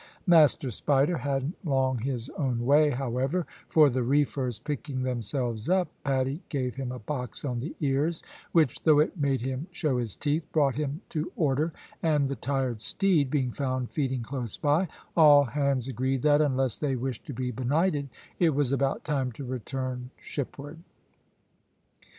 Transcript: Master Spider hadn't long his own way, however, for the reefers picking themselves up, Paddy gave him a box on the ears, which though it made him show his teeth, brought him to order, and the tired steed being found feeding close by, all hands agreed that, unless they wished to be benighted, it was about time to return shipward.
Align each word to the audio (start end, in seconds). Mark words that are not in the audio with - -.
Master 0.25 0.71
Spider 0.71 1.17
hadn't 1.17 1.63
long 1.63 1.99
his 1.99 2.27
own 2.31 2.65
way, 2.65 2.89
however, 2.89 3.45
for 3.67 3.87
the 3.87 4.01
reefers 4.01 4.57
picking 4.57 5.03
themselves 5.03 5.69
up, 5.69 5.89
Paddy 6.03 6.41
gave 6.49 6.73
him 6.73 6.91
a 6.91 6.97
box 6.97 7.45
on 7.45 7.59
the 7.59 7.75
ears, 7.79 8.23
which 8.51 8.81
though 8.81 8.97
it 8.97 9.15
made 9.19 9.41
him 9.41 9.67
show 9.71 9.99
his 9.99 10.15
teeth, 10.15 10.43
brought 10.51 10.73
him 10.73 11.01
to 11.09 11.31
order, 11.35 11.71
and 12.01 12.29
the 12.29 12.35
tired 12.35 12.81
steed 12.81 13.29
being 13.29 13.51
found 13.51 13.91
feeding 13.91 14.23
close 14.23 14.57
by, 14.57 14.87
all 15.15 15.43
hands 15.43 15.87
agreed 15.87 16.23
that, 16.23 16.41
unless 16.41 16.79
they 16.79 16.95
wished 16.95 17.27
to 17.27 17.33
be 17.33 17.51
benighted, 17.51 18.09
it 18.39 18.55
was 18.55 18.71
about 18.71 19.03
time 19.03 19.31
to 19.33 19.43
return 19.45 20.09
shipward. 20.19 20.79